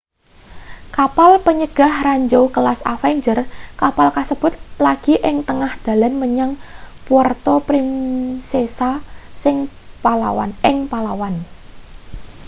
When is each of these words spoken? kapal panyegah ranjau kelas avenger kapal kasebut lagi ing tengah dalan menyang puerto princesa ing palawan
kapal 0.97 1.31
panyegah 1.45 1.93
ranjau 2.07 2.43
kelas 2.55 2.81
avenger 2.93 3.39
kapal 3.81 4.07
kasebut 4.17 4.53
lagi 4.85 5.13
ing 5.29 5.37
tengah 5.47 5.73
dalan 5.87 6.13
menyang 6.21 6.51
puerto 7.05 7.55
princesa 7.67 8.91
ing 9.49 9.57
palawan 10.89 11.33